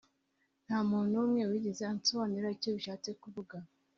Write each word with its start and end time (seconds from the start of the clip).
nta 0.65 0.77
muntu 0.91 1.15
wigeze 1.51 1.81
ansobanurira 1.91 2.49
icyo 2.55 2.69
bishatse 2.77 3.09
kuvuga, 3.21 3.55